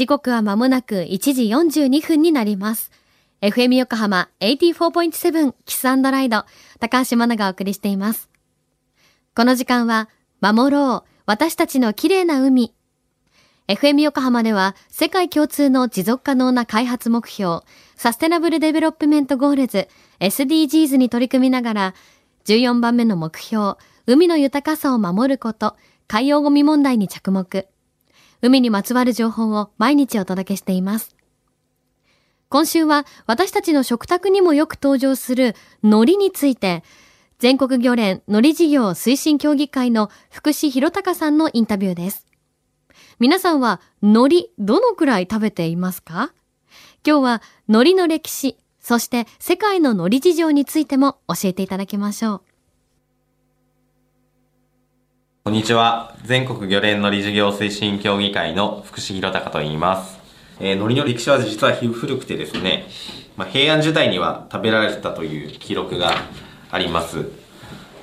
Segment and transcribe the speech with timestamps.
[0.00, 1.42] 時刻は間もなく1時
[1.82, 2.90] 42分になります。
[3.42, 6.46] FM 横浜84.7キスライド
[6.78, 8.30] 高橋真奈がお送りしています。
[9.36, 10.08] この時間は
[10.40, 12.72] 守ろう私たちの綺麗な海
[13.68, 17.60] FM 横浜では世界共通の持続可能な開発目標
[17.94, 19.86] サステナブルデベロップメントゴールズ
[20.20, 21.94] SDGs に取り組みながら
[22.46, 23.74] 14番目の目標
[24.06, 25.76] 海の豊かさを守ること
[26.06, 27.68] 海洋ゴミ問題に着目
[28.42, 31.14] 海にまつわる情報を毎日お届けしています。
[32.48, 36.82] 今週は私たちの食卓にもよく登場する海苔について、
[37.38, 42.26] 全国漁連海苔事業推進協議会の福士博隆さんのインタビューです。
[43.18, 46.32] 皆さんは海苔どのくらい食べていますか？
[47.06, 52.42] 今日は海苔の歴史、そして世界の海苔事情についても教えていただきましょう。
[55.42, 56.14] こんにちは。
[56.22, 60.18] 全国漁連の理事業推進協議会の福士博隆と言います。
[60.60, 62.84] えー、海苔の歴史は実は古くてですね、
[63.38, 66.12] まあ、平安時代には食べられてたという記録が
[66.70, 67.30] あります。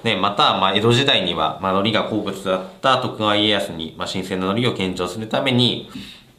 [0.01, 5.91] で、また、まあ、江戸時代には、まあ、海苔が好物だった徳川家康に、まあ、新鮮な海苔を献上するために、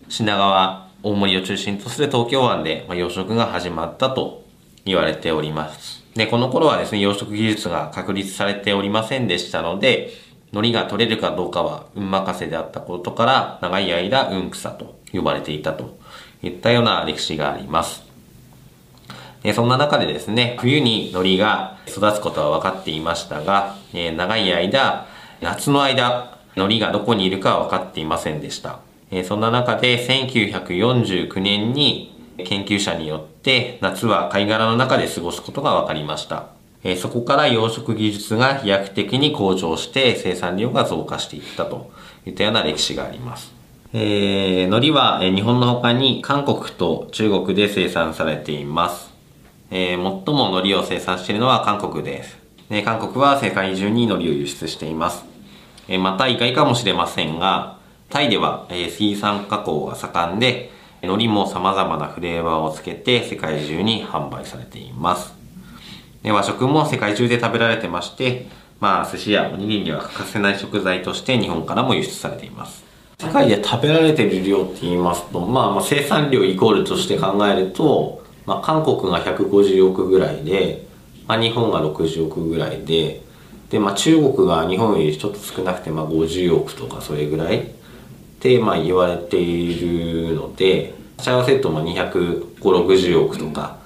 [0.08, 4.42] 品川、大森を中心とする東京湾で、まあ、養殖が始まったと
[4.84, 6.02] 言われております。
[6.16, 15.98] で、この頃はですね、養殖技術が確立されておりませんでしたので、海苔が取れるかどうかは運任せであったことから、長い間運草と呼ばれていたと
[16.42, 18.02] いったような歴史があります。
[19.42, 25.06] でそんな中でですね、冬に海苔が育つことは分かっていましたが、え長い間、
[25.40, 28.80] 夏の間、海苔がどこにいるかは分かっていませんでした。
[29.10, 36.57] えそんな中で1949年に研究者によって夏は貝殻の中で過ごすことが分かりました。
[36.84, 41.90] えそこから養殖技術が飛躍的に向上して生産量が増加していったと
[42.24, 43.52] いったような歴史があります。
[43.92, 49.10] えー、海苔は日本の他に韓国と中国で生産されています。
[49.70, 52.38] えー、最も海苔を生産しているのは韓国です。
[52.70, 55.24] え韓国は世界中に海苔を輸出しています。
[55.88, 57.78] えー、また意外かもしれませんが、
[58.10, 60.70] タイでは、え、水産加工が盛んで、
[61.02, 65.34] 海苔も様々なフレーバーをつけて世界中に販売されています。
[66.24, 68.46] 和食も世界中で食べられてまして、
[68.80, 72.84] まあ、寿司やおにぎりには欠かせない食材として日本からも輸出されています。
[73.18, 80.86] 世界で食べられている量って言いますと、まあ、まあ生産量イコールとして考えると、まあ、韓国が150億ぐらいで、
[81.26, 83.22] まあ、日本が60億ぐらいで、
[83.70, 93.77] で、まあ、中国が日本よりちょっと少なくて、まあ、50億とかそれぐらいってまあ言われているので、シャワーセットも250、60億とか、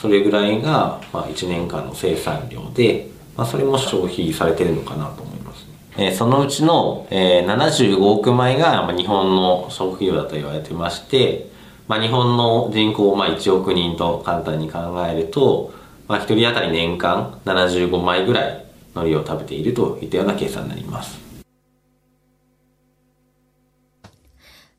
[0.00, 5.66] それぐらいが、まあ、1年間の生産量で、まあ、それも消費されてるのかなと思います、
[5.98, 11.50] ね、えー、そのうちの、えー、75億枚が、まあ、日本の消費量だと言われてまして、
[11.86, 15.74] まあ、日本の人口、まあ、1億人と簡単に考えると、
[16.08, 21.20] まあ、1人当たり年間75枚ぐらい海苔を食べているといったような計算になります。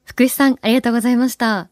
[0.04, 1.70] 福士さん、ありがとうございました。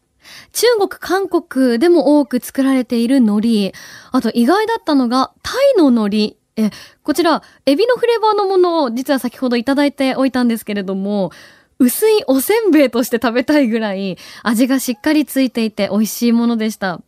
[0.52, 3.72] 中国、韓国でも多く作られている海苔。
[4.12, 6.66] あと意外だったのが、タイの海苔。
[6.68, 6.70] え、
[7.02, 11.30] こちら、エビのフレーバーのものを実は先ほどいただいておいたんですけれども、
[11.78, 17.00] 薄いおせんべいとして食べたいぐらい味がしっかりついていて美味しいものでした。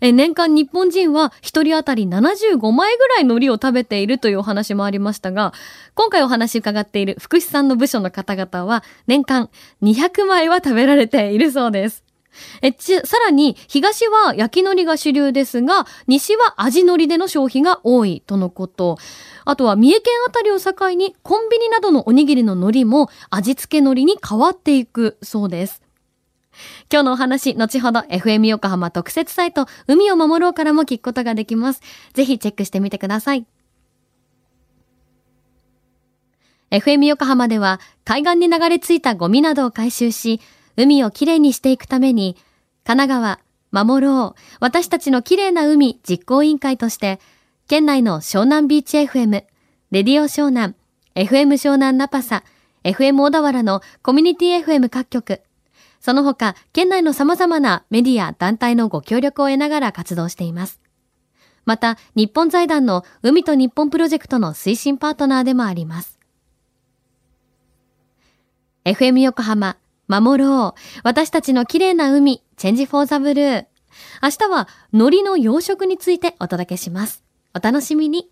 [0.00, 5.52] え年間日本人は1人当たり75枚ぐらい海苔を食べているというお話もありましたが、
[5.94, 9.50] 今回お話伺っている福士さんの部署の方々は年間
[9.82, 12.04] 200枚は食べられているそうです。
[12.62, 18.98] えち、さらに、東は焼き海苔が主流ですが、西は味海苔での消費が多いとのこと。
[19.44, 25.82] あとは、三重県あたりを境に、コンビニなどのおにぎりの海苔も味付け海苔に変わっていくそうです。
[26.92, 31.82] 今日のお話、後ほど FM 横浜特設サイト、海を守ろうからも聞くことができます。
[32.12, 33.46] ぜひチェックしてみてください。
[36.70, 40.40] FM 横浜では、海岸に流れ着いたゴミなどを回収し、
[40.82, 42.36] 海をきれいにしていくために、
[42.84, 43.40] 神奈
[43.70, 47.20] 川、守ろう、私たちのきれいな海実行委員会として、
[47.68, 49.44] 県内の湘南ビーチ FM、レ
[49.90, 50.74] ディオ湘南、
[51.14, 52.44] FM 湘南ナパサ、
[52.82, 55.42] FM 小田原のコミュニティ FM 各局、
[56.00, 60.80] その他、県内の様々なメディア、団体のご協力を得ながら活動しています。
[61.66, 66.18] また、日本財団の海と日本プロジェクトの推進パートナーでもあります。
[68.86, 69.76] FM 横浜
[70.10, 70.80] 守ろう。
[71.04, 73.66] 私たちの綺麗な海、チェンジフォーザブルー。
[74.22, 77.22] 明日は海苔の養殖についてお届けします。
[77.54, 78.28] お楽しみに。